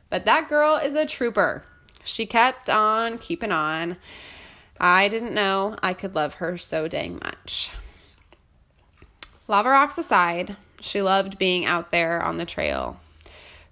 But 0.09 0.25
that 0.25 0.49
girl 0.49 0.77
is 0.77 0.95
a 0.95 1.05
trooper. 1.05 1.65
She 2.03 2.25
kept 2.25 2.71
on 2.71 3.19
keeping 3.19 3.53
on. 3.53 3.99
I 4.81 5.09
didn't 5.09 5.35
know 5.35 5.77
I 5.83 5.93
could 5.93 6.15
love 6.15 6.35
her 6.35 6.57
so 6.57 6.89
dang 6.89 7.21
much. 7.23 7.73
Lava 9.49 9.71
rocks 9.71 9.99
aside, 9.99 10.57
she 10.81 11.03
loved 11.03 11.39
being 11.39 11.67
out 11.67 11.91
there 11.91 12.23
on 12.23 12.37
the 12.39 12.47
trail. 12.47 13.01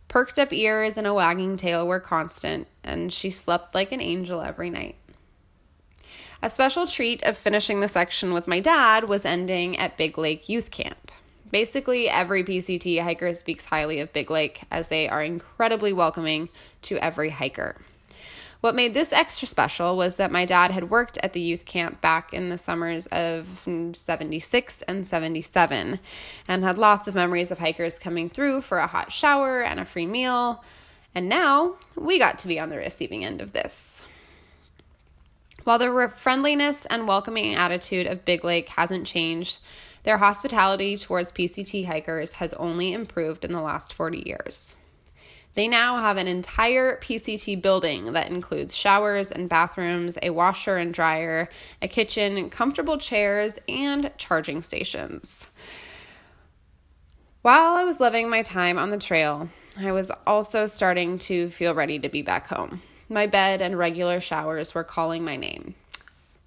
Perked 0.09 0.39
up 0.39 0.53
ears 0.53 0.97
and 0.97 1.07
a 1.07 1.15
wagging 1.15 1.57
tail 1.57 1.87
were 1.87 2.01
constant, 2.01 2.69
and 2.83 3.13
she 3.13 3.31
slept 3.31 3.75
like 3.75 3.93
an 3.93 4.01
angel 4.01 4.41
every 4.41 4.71
night. 4.71 4.97
A 6.43 6.51
special 6.51 6.87
treat 6.87 7.23
of 7.23 7.37
finishing 7.37 7.81
the 7.81 7.89
section 7.89 8.33
with 8.33 8.47
my 8.47 8.61
dad 8.61 9.09
was 9.09 9.25
ending 9.25 9.79
at 9.79 9.97
Big 9.97 10.19
Lake 10.19 10.49
Youth 10.49 10.71
Camp. 10.71 11.11
Basically, 11.51 12.09
every 12.09 12.45
PCT 12.45 13.01
hiker 13.01 13.33
speaks 13.33 13.65
highly 13.65 14.01
of 14.01 14.13
Big 14.13 14.31
Lake 14.31 14.63
as 14.71 14.89
they 14.89 15.09
are 15.09 15.23
incredibly 15.23 15.93
welcoming 15.93 16.49
to 16.83 16.99
every 16.99 17.31
hiker. 17.31 17.77
What 18.65 18.75
made 18.75 18.95
this 18.95 19.13
extra 19.13 19.47
special 19.47 19.95
was 19.95 20.17
that 20.17 20.33
my 20.33 20.47
dad 20.47 20.71
had 20.71 20.89
worked 20.89 21.19
at 21.19 21.35
the 21.35 21.41
youth 21.43 21.67
camp 21.67 22.01
back 22.01 22.33
in 22.33 22.49
the 22.49 22.57
summers 22.57 23.07
of 23.09 23.69
76 23.93 24.83
and 24.89 25.07
77 25.07 26.01
and 26.49 26.65
had 26.65 26.79
lots 26.79 27.07
of 27.07 27.15
memories 27.15 27.51
of 27.51 27.59
hikers 27.59 27.99
coming 27.99 28.31
through 28.31 28.63
for 28.63 28.79
a 28.79 28.87
hot 28.87 29.13
shower 29.13 29.61
and 29.61 29.79
a 29.79 29.85
free 29.85 30.07
meal. 30.07 30.65
And 31.15 31.29
now 31.29 31.75
we 31.95 32.19
got 32.19 32.39
to 32.39 32.49
be 32.49 32.59
on 32.59 32.71
the 32.71 32.79
receiving 32.79 33.23
end 33.23 33.43
of 33.43 33.53
this. 33.53 34.07
While 35.65 35.79
the 35.79 36.11
friendliness 36.17 36.87
and 36.87 37.07
welcoming 37.07 37.55
attitude 37.57 38.07
of 38.07 38.25
Big 38.25 38.45
Lake 38.45 38.71
hasn't 38.71 39.07
changed, 39.07 39.59
their 40.05 40.17
hospitality 40.17 40.97
towards 40.97 41.33
PCT 41.33 41.85
hikers 41.85 42.33
has 42.37 42.55
only 42.55 42.95
improved 42.95 43.45
in 43.45 43.53
the 43.53 43.61
last 43.61 43.93
40 43.93 44.23
years. 44.25 44.79
They 45.55 45.69
now 45.69 45.99
have 45.99 46.17
an 46.17 46.27
entire 46.27 46.99
PCT 46.99 47.63
building 47.63 48.13
that 48.13 48.31
includes 48.31 48.77
showers 48.77 49.31
and 49.31 49.49
bathrooms, 49.49 50.19
a 50.23 50.31
washer 50.31 50.77
and 50.77 50.93
dryer, 50.93 51.49
a 51.81 51.89
kitchen, 51.89 52.51
comfortable 52.51 52.99
chairs, 52.99 53.59
and 53.69 54.11
charging 54.17 54.63
stations. 54.63 55.49
While 57.43 57.77
I 57.77 57.85
was 57.85 58.01
loving 58.01 58.29
my 58.29 58.43
time 58.43 58.79
on 58.79 58.91
the 58.91 58.99
trail, 58.99 59.49
I 59.79 59.93
was 59.93 60.11
also 60.27 60.67
starting 60.67 61.19
to 61.19 61.51
feel 61.51 61.75
ready 61.75 61.99
to 62.01 62.09
be 62.09 62.23
back 62.23 62.49
home. 62.49 62.83
My 63.09 63.27
bed 63.27 63.63
and 63.63 63.79
regular 63.79 64.21
showers 64.21 64.75
were 64.75 64.85
calling 64.85 65.25
my 65.25 65.37
name 65.37 65.75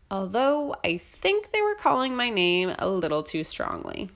although 0.09 0.75
I 0.83 0.97
think 0.97 1.51
they 1.51 1.61
were 1.61 1.75
calling 1.75 2.15
my 2.15 2.29
name 2.29 2.73
a 2.79 2.89
little 2.89 3.23
too 3.23 3.43
strongly. 3.43 4.09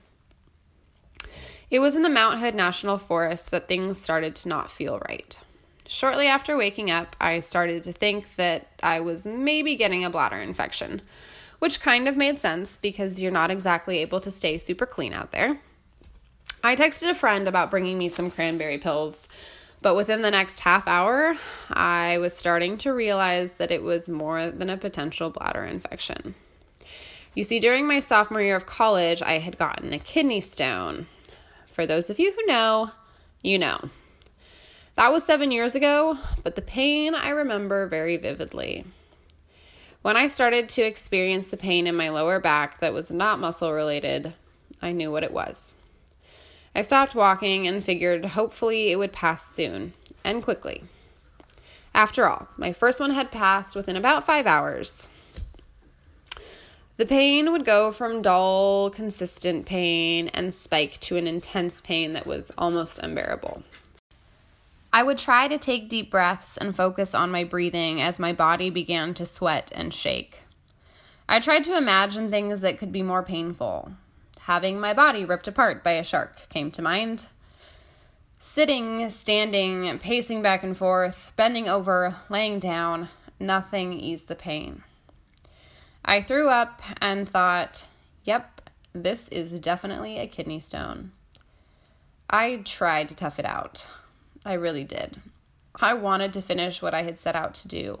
It 1.72 1.78
was 1.78 1.96
in 1.96 2.02
the 2.02 2.10
Mount 2.10 2.38
Hood 2.38 2.54
National 2.54 2.98
Forest 2.98 3.50
that 3.50 3.66
things 3.66 3.98
started 3.98 4.36
to 4.36 4.48
not 4.50 4.70
feel 4.70 5.00
right. 5.08 5.40
Shortly 5.86 6.26
after 6.26 6.54
waking 6.54 6.90
up, 6.90 7.16
I 7.18 7.40
started 7.40 7.82
to 7.84 7.94
think 7.94 8.36
that 8.36 8.68
I 8.82 9.00
was 9.00 9.24
maybe 9.24 9.74
getting 9.74 10.04
a 10.04 10.10
bladder 10.10 10.36
infection, 10.36 11.00
which 11.60 11.80
kind 11.80 12.08
of 12.08 12.14
made 12.14 12.38
sense 12.38 12.76
because 12.76 13.22
you're 13.22 13.32
not 13.32 13.50
exactly 13.50 14.00
able 14.00 14.20
to 14.20 14.30
stay 14.30 14.58
super 14.58 14.84
clean 14.84 15.14
out 15.14 15.32
there. 15.32 15.60
I 16.62 16.76
texted 16.76 17.08
a 17.08 17.14
friend 17.14 17.48
about 17.48 17.70
bringing 17.70 17.96
me 17.96 18.10
some 18.10 18.30
cranberry 18.30 18.76
pills 18.76 19.26
but 19.80 19.96
within 19.96 20.22
the 20.22 20.30
next 20.30 20.60
half 20.60 20.86
hour, 20.86 21.36
I 21.68 22.18
was 22.18 22.36
starting 22.36 22.78
to 22.78 22.92
realize 22.92 23.54
that 23.54 23.72
it 23.72 23.82
was 23.82 24.08
more 24.08 24.48
than 24.48 24.70
a 24.70 24.76
potential 24.76 25.30
bladder 25.30 25.64
infection. 25.64 26.36
You 27.34 27.42
see, 27.42 27.58
during 27.58 27.88
my 27.88 27.98
sophomore 27.98 28.42
year 28.42 28.54
of 28.54 28.64
college, 28.64 29.22
I 29.22 29.38
had 29.38 29.58
gotten 29.58 29.92
a 29.92 29.98
kidney 29.98 30.40
stone. 30.40 31.06
For 31.72 31.86
those 31.86 32.10
of 32.10 32.18
you 32.18 32.32
who 32.32 32.46
know, 32.46 32.90
you 33.42 33.58
know. 33.58 33.90
That 34.94 35.10
was 35.10 35.24
seven 35.24 35.50
years 35.50 35.74
ago, 35.74 36.18
but 36.44 36.54
the 36.54 36.62
pain 36.62 37.14
I 37.14 37.30
remember 37.30 37.86
very 37.86 38.18
vividly. 38.18 38.84
When 40.02 40.16
I 40.16 40.26
started 40.26 40.68
to 40.70 40.82
experience 40.82 41.48
the 41.48 41.56
pain 41.56 41.86
in 41.86 41.96
my 41.96 42.10
lower 42.10 42.38
back 42.38 42.80
that 42.80 42.92
was 42.92 43.10
not 43.10 43.40
muscle 43.40 43.72
related, 43.72 44.34
I 44.82 44.92
knew 44.92 45.10
what 45.10 45.24
it 45.24 45.32
was. 45.32 45.74
I 46.74 46.82
stopped 46.82 47.14
walking 47.14 47.66
and 47.66 47.84
figured 47.84 48.24
hopefully 48.24 48.92
it 48.92 48.96
would 48.96 49.12
pass 49.12 49.46
soon 49.46 49.94
and 50.24 50.42
quickly. 50.42 50.84
After 51.94 52.28
all, 52.28 52.48
my 52.56 52.72
first 52.72 53.00
one 53.00 53.12
had 53.12 53.30
passed 53.30 53.74
within 53.74 53.96
about 53.96 54.26
five 54.26 54.46
hours. 54.46 55.08
The 57.02 57.08
pain 57.08 57.50
would 57.50 57.64
go 57.64 57.90
from 57.90 58.22
dull, 58.22 58.88
consistent 58.88 59.66
pain 59.66 60.28
and 60.28 60.54
spike 60.54 61.00
to 61.00 61.16
an 61.16 61.26
intense 61.26 61.80
pain 61.80 62.12
that 62.12 62.28
was 62.28 62.52
almost 62.56 63.00
unbearable. 63.00 63.64
I 64.92 65.02
would 65.02 65.18
try 65.18 65.48
to 65.48 65.58
take 65.58 65.88
deep 65.88 66.12
breaths 66.12 66.56
and 66.56 66.76
focus 66.76 67.12
on 67.12 67.32
my 67.32 67.42
breathing 67.42 68.00
as 68.00 68.20
my 68.20 68.32
body 68.32 68.70
began 68.70 69.14
to 69.14 69.26
sweat 69.26 69.72
and 69.74 69.92
shake. 69.92 70.42
I 71.28 71.40
tried 71.40 71.64
to 71.64 71.76
imagine 71.76 72.30
things 72.30 72.60
that 72.60 72.78
could 72.78 72.92
be 72.92 73.02
more 73.02 73.24
painful 73.24 73.90
having 74.42 74.78
my 74.78 74.94
body 74.94 75.24
ripped 75.24 75.48
apart 75.48 75.82
by 75.82 75.94
a 75.94 76.04
shark 76.04 76.48
came 76.50 76.70
to 76.70 76.82
mind. 76.82 77.26
Sitting, 78.38 79.10
standing, 79.10 79.98
pacing 79.98 80.40
back 80.40 80.62
and 80.62 80.76
forth, 80.76 81.32
bending 81.34 81.68
over, 81.68 82.14
laying 82.30 82.60
down, 82.60 83.08
nothing 83.40 83.92
eased 83.92 84.28
the 84.28 84.36
pain. 84.36 84.84
I 86.04 86.20
threw 86.20 86.48
up 86.48 86.82
and 87.00 87.28
thought, 87.28 87.84
yep, 88.24 88.70
this 88.92 89.28
is 89.28 89.58
definitely 89.60 90.18
a 90.18 90.26
kidney 90.26 90.60
stone. 90.60 91.12
I 92.28 92.56
tried 92.64 93.08
to 93.08 93.14
tough 93.14 93.38
it 93.38 93.44
out. 93.44 93.88
I 94.44 94.54
really 94.54 94.84
did. 94.84 95.20
I 95.76 95.94
wanted 95.94 96.32
to 96.32 96.42
finish 96.42 96.82
what 96.82 96.94
I 96.94 97.02
had 97.02 97.18
set 97.18 97.36
out 97.36 97.54
to 97.54 97.68
do. 97.68 98.00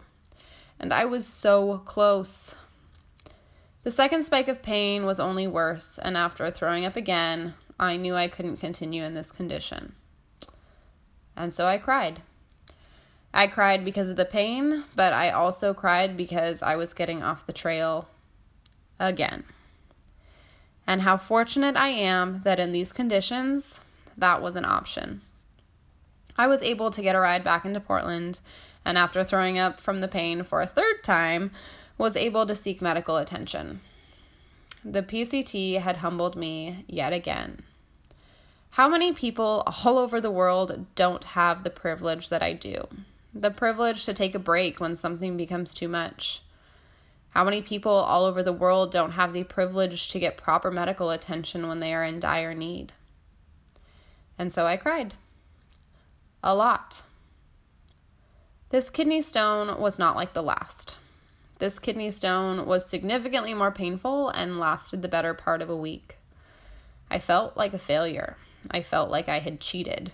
And 0.80 0.92
I 0.92 1.04
was 1.04 1.26
so 1.26 1.78
close. 1.84 2.56
The 3.84 3.90
second 3.90 4.24
spike 4.24 4.48
of 4.48 4.62
pain 4.62 5.06
was 5.06 5.20
only 5.20 5.46
worse, 5.46 5.98
and 5.98 6.16
after 6.16 6.50
throwing 6.50 6.84
up 6.84 6.96
again, 6.96 7.54
I 7.78 7.96
knew 7.96 8.14
I 8.14 8.28
couldn't 8.28 8.58
continue 8.58 9.04
in 9.04 9.14
this 9.14 9.32
condition. 9.32 9.94
And 11.36 11.52
so 11.52 11.66
I 11.66 11.78
cried. 11.78 12.22
I 13.34 13.46
cried 13.46 13.84
because 13.84 14.10
of 14.10 14.16
the 14.16 14.24
pain, 14.24 14.84
but 14.94 15.12
I 15.12 15.30
also 15.30 15.72
cried 15.72 16.16
because 16.16 16.62
I 16.62 16.76
was 16.76 16.92
getting 16.92 17.22
off 17.22 17.46
the 17.46 17.52
trail 17.52 18.08
again. 18.98 19.44
And 20.86 21.02
how 21.02 21.16
fortunate 21.16 21.76
I 21.76 21.88
am 21.88 22.42
that 22.44 22.60
in 22.60 22.72
these 22.72 22.92
conditions, 22.92 23.80
that 24.16 24.42
was 24.42 24.56
an 24.56 24.64
option. 24.64 25.22
I 26.36 26.46
was 26.46 26.62
able 26.62 26.90
to 26.90 27.02
get 27.02 27.16
a 27.16 27.20
ride 27.20 27.44
back 27.44 27.64
into 27.64 27.80
Portland, 27.80 28.40
and 28.84 28.98
after 28.98 29.24
throwing 29.24 29.58
up 29.58 29.80
from 29.80 30.00
the 30.00 30.08
pain 30.08 30.42
for 30.42 30.60
a 30.60 30.66
third 30.66 31.02
time, 31.02 31.50
was 31.96 32.16
able 32.16 32.46
to 32.46 32.54
seek 32.54 32.82
medical 32.82 33.16
attention. 33.16 33.80
The 34.84 35.02
PCT 35.02 35.78
had 35.80 35.98
humbled 35.98 36.36
me 36.36 36.84
yet 36.88 37.12
again. 37.12 37.62
How 38.70 38.88
many 38.88 39.12
people 39.12 39.62
all 39.66 39.98
over 39.98 40.20
the 40.20 40.30
world 40.30 40.86
don't 40.94 41.24
have 41.24 41.62
the 41.62 41.70
privilege 41.70 42.28
that 42.30 42.42
I 42.42 42.54
do? 42.54 42.88
The 43.34 43.50
privilege 43.50 44.04
to 44.04 44.12
take 44.12 44.34
a 44.34 44.38
break 44.38 44.78
when 44.78 44.96
something 44.96 45.36
becomes 45.36 45.72
too 45.72 45.88
much. 45.88 46.42
How 47.30 47.44
many 47.44 47.62
people 47.62 47.92
all 47.92 48.26
over 48.26 48.42
the 48.42 48.52
world 48.52 48.92
don't 48.92 49.12
have 49.12 49.32
the 49.32 49.44
privilege 49.44 50.08
to 50.08 50.18
get 50.18 50.36
proper 50.36 50.70
medical 50.70 51.10
attention 51.10 51.66
when 51.66 51.80
they 51.80 51.94
are 51.94 52.04
in 52.04 52.20
dire 52.20 52.52
need? 52.52 52.92
And 54.38 54.52
so 54.52 54.66
I 54.66 54.76
cried. 54.76 55.14
A 56.42 56.54
lot. 56.54 57.02
This 58.68 58.90
kidney 58.90 59.22
stone 59.22 59.80
was 59.80 59.98
not 59.98 60.16
like 60.16 60.34
the 60.34 60.42
last. 60.42 60.98
This 61.58 61.78
kidney 61.78 62.10
stone 62.10 62.66
was 62.66 62.84
significantly 62.84 63.54
more 63.54 63.70
painful 63.70 64.28
and 64.28 64.58
lasted 64.58 65.00
the 65.00 65.08
better 65.08 65.32
part 65.32 65.62
of 65.62 65.70
a 65.70 65.76
week. 65.76 66.16
I 67.10 67.18
felt 67.18 67.56
like 67.56 67.72
a 67.72 67.78
failure. 67.78 68.36
I 68.70 68.82
felt 68.82 69.10
like 69.10 69.28
I 69.28 69.38
had 69.38 69.60
cheated. 69.60 70.12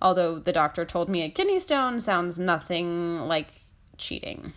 Although 0.00 0.38
the 0.38 0.52
doctor 0.52 0.84
told 0.84 1.08
me 1.08 1.22
a 1.22 1.30
kidney 1.30 1.58
stone 1.58 2.00
sounds 2.00 2.38
nothing 2.38 3.20
like 3.20 3.64
cheating. 3.96 4.52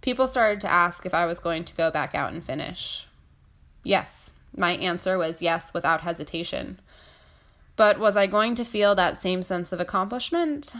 People 0.00 0.26
started 0.26 0.60
to 0.60 0.70
ask 0.70 1.04
if 1.04 1.12
I 1.12 1.26
was 1.26 1.38
going 1.38 1.64
to 1.64 1.74
go 1.74 1.90
back 1.90 2.14
out 2.14 2.32
and 2.32 2.42
finish. 2.42 3.06
Yes, 3.82 4.32
my 4.56 4.72
answer 4.72 5.18
was 5.18 5.42
yes 5.42 5.74
without 5.74 6.02
hesitation. 6.02 6.80
But 7.76 7.98
was 7.98 8.16
I 8.16 8.26
going 8.26 8.54
to 8.56 8.64
feel 8.64 8.94
that 8.94 9.16
same 9.16 9.42
sense 9.42 9.72
of 9.72 9.80
accomplishment? 9.80 10.74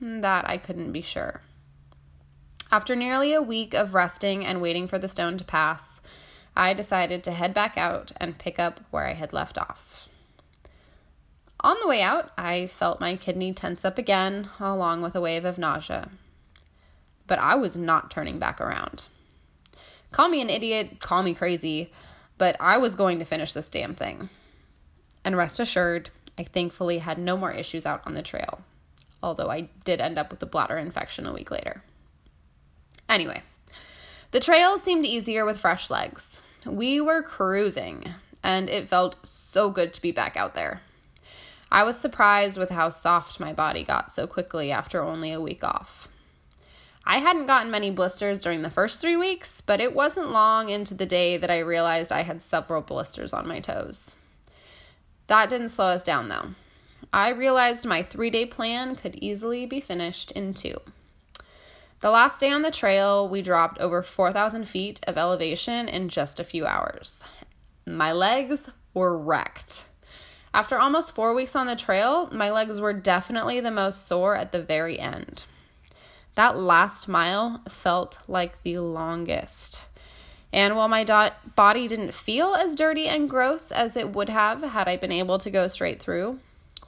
That 0.00 0.48
I 0.48 0.56
couldn't 0.56 0.92
be 0.92 1.02
sure. 1.02 1.42
After 2.72 2.94
nearly 2.94 3.32
a 3.32 3.42
week 3.42 3.74
of 3.74 3.94
resting 3.94 4.44
and 4.44 4.60
waiting 4.60 4.86
for 4.86 4.98
the 4.98 5.08
stone 5.08 5.36
to 5.38 5.44
pass, 5.44 6.00
I 6.56 6.72
decided 6.72 7.24
to 7.24 7.32
head 7.32 7.54
back 7.54 7.76
out 7.76 8.12
and 8.18 8.38
pick 8.38 8.58
up 8.58 8.80
where 8.90 9.06
I 9.06 9.14
had 9.14 9.32
left 9.32 9.58
off. 9.58 10.09
On 11.70 11.76
the 11.80 11.86
way 11.86 12.02
out, 12.02 12.32
I 12.36 12.66
felt 12.66 12.98
my 12.98 13.14
kidney 13.14 13.52
tense 13.52 13.84
up 13.84 13.96
again, 13.96 14.50
along 14.58 15.02
with 15.02 15.14
a 15.14 15.20
wave 15.20 15.44
of 15.44 15.56
nausea. 15.56 16.08
But 17.28 17.38
I 17.38 17.54
was 17.54 17.76
not 17.76 18.10
turning 18.10 18.40
back 18.40 18.60
around. 18.60 19.06
Call 20.10 20.28
me 20.28 20.40
an 20.40 20.50
idiot, 20.50 20.98
call 20.98 21.22
me 21.22 21.32
crazy, 21.32 21.92
but 22.38 22.56
I 22.58 22.76
was 22.78 22.96
going 22.96 23.20
to 23.20 23.24
finish 23.24 23.52
this 23.52 23.68
damn 23.68 23.94
thing. 23.94 24.30
And 25.24 25.36
rest 25.36 25.60
assured, 25.60 26.10
I 26.36 26.42
thankfully 26.42 26.98
had 26.98 27.18
no 27.18 27.36
more 27.36 27.52
issues 27.52 27.86
out 27.86 28.02
on 28.04 28.14
the 28.14 28.22
trail, 28.22 28.62
although 29.22 29.48
I 29.48 29.68
did 29.84 30.00
end 30.00 30.18
up 30.18 30.32
with 30.32 30.42
a 30.42 30.46
bladder 30.46 30.76
infection 30.76 31.24
a 31.24 31.32
week 31.32 31.52
later. 31.52 31.84
Anyway, 33.08 33.44
the 34.32 34.40
trail 34.40 34.76
seemed 34.76 35.06
easier 35.06 35.44
with 35.44 35.60
fresh 35.60 35.88
legs. 35.88 36.42
We 36.66 37.00
were 37.00 37.22
cruising, 37.22 38.16
and 38.42 38.68
it 38.68 38.88
felt 38.88 39.24
so 39.24 39.70
good 39.70 39.92
to 39.92 40.02
be 40.02 40.10
back 40.10 40.36
out 40.36 40.54
there. 40.54 40.80
I 41.72 41.84
was 41.84 41.98
surprised 41.98 42.58
with 42.58 42.70
how 42.70 42.88
soft 42.88 43.38
my 43.38 43.52
body 43.52 43.84
got 43.84 44.10
so 44.10 44.26
quickly 44.26 44.72
after 44.72 45.02
only 45.02 45.32
a 45.32 45.40
week 45.40 45.62
off. 45.62 46.08
I 47.04 47.18
hadn't 47.18 47.46
gotten 47.46 47.70
many 47.70 47.90
blisters 47.90 48.40
during 48.40 48.62
the 48.62 48.70
first 48.70 49.00
three 49.00 49.16
weeks, 49.16 49.60
but 49.60 49.80
it 49.80 49.94
wasn't 49.94 50.32
long 50.32 50.68
into 50.68 50.94
the 50.94 51.06
day 51.06 51.36
that 51.36 51.50
I 51.50 51.58
realized 51.58 52.12
I 52.12 52.22
had 52.22 52.42
several 52.42 52.82
blisters 52.82 53.32
on 53.32 53.48
my 53.48 53.60
toes. 53.60 54.16
That 55.28 55.48
didn't 55.48 55.68
slow 55.70 55.86
us 55.86 56.02
down 56.02 56.28
though. 56.28 56.54
I 57.12 57.30
realized 57.30 57.86
my 57.86 58.02
three 58.02 58.30
day 58.30 58.46
plan 58.46 58.96
could 58.96 59.16
easily 59.16 59.64
be 59.64 59.80
finished 59.80 60.30
in 60.32 60.54
two. 60.54 60.76
The 62.00 62.10
last 62.10 62.40
day 62.40 62.50
on 62.50 62.62
the 62.62 62.70
trail, 62.70 63.28
we 63.28 63.42
dropped 63.42 63.78
over 63.78 64.02
4,000 64.02 64.66
feet 64.66 65.00
of 65.06 65.18
elevation 65.18 65.88
in 65.88 66.08
just 66.08 66.40
a 66.40 66.44
few 66.44 66.66
hours. 66.66 67.24
My 67.86 68.12
legs 68.12 68.70
were 68.94 69.18
wrecked. 69.18 69.84
After 70.52 70.78
almost 70.78 71.14
four 71.14 71.32
weeks 71.32 71.54
on 71.54 71.66
the 71.66 71.76
trail, 71.76 72.28
my 72.32 72.50
legs 72.50 72.80
were 72.80 72.92
definitely 72.92 73.60
the 73.60 73.70
most 73.70 74.06
sore 74.06 74.34
at 74.34 74.50
the 74.50 74.62
very 74.62 74.98
end. 74.98 75.44
That 76.34 76.58
last 76.58 77.06
mile 77.06 77.62
felt 77.68 78.18
like 78.26 78.62
the 78.62 78.78
longest. 78.78 79.86
And 80.52 80.76
while 80.76 80.88
my 80.88 81.32
body 81.54 81.86
didn't 81.86 82.14
feel 82.14 82.54
as 82.54 82.74
dirty 82.74 83.06
and 83.06 83.30
gross 83.30 83.70
as 83.70 83.96
it 83.96 84.12
would 84.12 84.28
have 84.28 84.62
had 84.62 84.88
I 84.88 84.96
been 84.96 85.12
able 85.12 85.38
to 85.38 85.50
go 85.50 85.68
straight 85.68 86.02
through, 86.02 86.40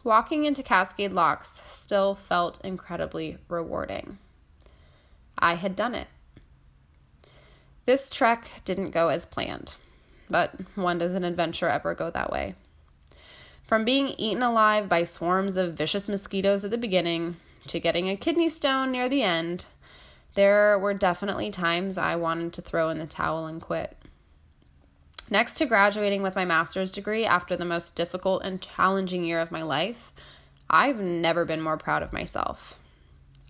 walking 0.03 0.45
into 0.45 0.65
Cascade 0.65 1.13
Locks 1.13 1.63
still 1.65 2.17
felt 2.17 2.61
incredibly 2.65 3.39
rewarding. 3.49 4.19
I 5.39 5.55
had 5.55 5.77
done 5.77 5.95
it. 5.95 6.09
This 7.87 8.11
trek 8.11 8.63
didn't 8.65 8.91
go 8.91 9.09
as 9.09 9.27
planned, 9.27 9.77
but 10.29 10.55
when 10.75 10.99
does 10.99 11.15
an 11.15 11.25
adventure 11.25 11.69
ever 11.69 11.95
go 11.95 12.11
that 12.11 12.33
way? 12.33 12.55
From 13.65 13.85
being 13.85 14.09
eaten 14.19 14.43
alive 14.43 14.89
by 14.89 15.05
swarms 15.05 15.57
of 15.57 15.75
vicious 15.75 16.09
mosquitoes 16.09 16.65
at 16.65 16.71
the 16.71 16.79
beginning 16.79 17.37
to 17.69 17.81
getting 17.81 18.09
a 18.09 18.17
kidney 18.17 18.49
stone 18.49 18.93
near 18.93 19.09
the 19.09 19.23
end, 19.23 19.67
there 20.35 20.79
were 20.79 20.95
definitely 20.95 21.51
times 21.51 21.97
I 21.97 22.17
wanted 22.17 22.53
to 22.55 22.63
throw 22.63 22.89
in 22.89 22.99
the 22.99 23.07
towel 23.07 23.47
and 23.47 23.61
quit. 23.61 23.97
Next 25.31 25.55
to 25.55 25.67
graduating 25.67 26.23
with 26.23 26.37
my 26.37 26.45
master's 26.45 26.93
degree 26.93 27.25
after 27.25 27.57
the 27.57 27.65
most 27.65 27.97
difficult 27.97 28.43
and 28.45 28.61
challenging 28.61 29.25
year 29.25 29.41
of 29.41 29.51
my 29.51 29.63
life, 29.63 30.13
I've 30.69 31.01
never 31.01 31.45
been 31.45 31.61
more 31.61 31.77
proud 31.79 32.03
of 32.03 32.13
myself. 32.13 32.79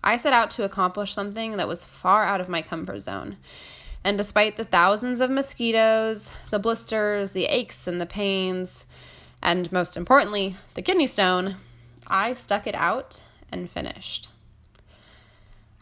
I 0.04 0.16
set 0.16 0.32
out 0.32 0.50
to 0.50 0.64
accomplish 0.64 1.14
something 1.14 1.56
that 1.56 1.68
was 1.68 1.84
far 1.84 2.24
out 2.24 2.40
of 2.40 2.48
my 2.48 2.62
comfort 2.62 3.00
zone. 3.00 3.36
And 4.04 4.18
despite 4.18 4.56
the 4.56 4.64
thousands 4.64 5.20
of 5.20 5.30
mosquitoes, 5.30 6.30
the 6.50 6.58
blisters, 6.58 7.32
the 7.32 7.46
aches, 7.46 7.86
and 7.86 8.00
the 8.00 8.06
pains, 8.06 8.84
and 9.42 9.70
most 9.72 9.96
importantly, 9.96 10.56
the 10.74 10.82
kidney 10.82 11.06
stone, 11.06 11.56
I 12.06 12.32
stuck 12.32 12.66
it 12.66 12.74
out 12.74 13.22
and 13.50 13.70
finished. 13.70 14.28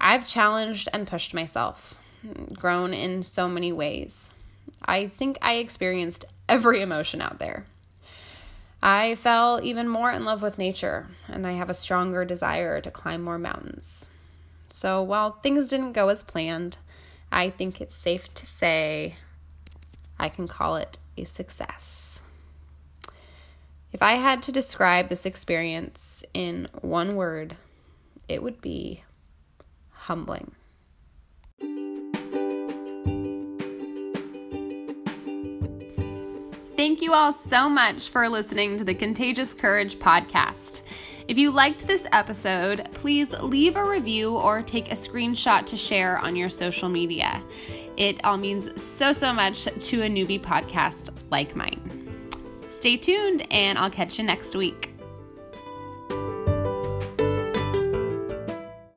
I've 0.01 0.27
challenged 0.27 0.89
and 0.93 1.07
pushed 1.07 1.35
myself, 1.35 2.01
grown 2.55 2.95
in 2.95 3.23
so 3.23 3.49
many 3.49 3.73
ways. 3.73 4.33
I 4.85 5.09
think 5.09 5.37
I 5.43 5.55
experienced 5.55 6.25
every 6.49 6.81
emotion 6.81 7.21
out 7.21 7.39
there. 7.39 7.67
I 8.83 9.15
fell 9.15 9.61
even 9.63 9.89
more 9.89 10.11
in 10.11 10.25
love 10.25 10.41
with 10.41 10.57
nature, 10.57 11.09
and 11.29 11.47
I 11.47 11.53
have 11.53 11.69
a 11.69 11.75
stronger 11.75 12.25
desire 12.25 12.81
to 12.81 12.91
climb 12.91 13.23
more 13.23 13.39
mountains. 13.39 14.09
So 14.71 15.03
while 15.03 15.33
things 15.33 15.69
didn't 15.69 15.93
go 15.93 16.09
as 16.09 16.23
planned, 16.23 16.79
I 17.31 17.51
think 17.51 17.81
it's 17.81 17.95
safe 17.95 18.33
to 18.35 18.47
say 18.47 19.17
I 20.19 20.31
can 20.31 20.49
call 20.49 20.77
it 20.77 20.97
a 21.19 21.25
success. 21.25 22.23
If 23.93 24.03
I 24.03 24.13
had 24.13 24.43
to 24.45 24.53
describe 24.53 25.09
this 25.09 25.27
experience 25.27 26.25
in 26.33 26.69
one 26.81 27.17
word, 27.17 27.57
it 28.29 28.43
would 28.43 28.61
be 28.61 29.03
humbling. 29.91 30.53
Thank 36.77 37.03
you 37.03 37.13
all 37.13 37.33
so 37.33 37.69
much 37.69 38.09
for 38.11 38.29
listening 38.29 38.79
to 38.79 38.85
the 38.85 38.95
Contagious 38.95 39.53
Courage 39.53 39.99
podcast. 39.99 40.83
If 41.27 41.37
you 41.37 41.51
liked 41.51 41.87
this 41.87 42.07
episode, 42.13 42.89
please 42.95 43.33
leave 43.41 43.77
a 43.77 43.85
review 43.85 44.37
or 44.37 44.63
take 44.63 44.91
a 44.91 44.95
screenshot 44.95 45.67
to 45.67 45.77
share 45.77 46.19
on 46.19 46.37
your 46.37 46.49
social 46.49 46.89
media. 46.89 47.43
It 47.97 48.25
all 48.25 48.39
means 48.39 48.81
so, 48.81 49.13
so 49.13 49.33
much 49.33 49.65
to 49.65 50.03
a 50.03 50.09
newbie 50.09 50.41
podcast 50.41 51.11
like 51.31 51.55
mine. 51.55 51.90
Stay 52.81 52.97
tuned, 52.97 53.47
and 53.53 53.77
I'll 53.79 53.91
catch 53.91 54.19
you 54.19 54.25
next 54.25 54.55
week. 54.55 54.90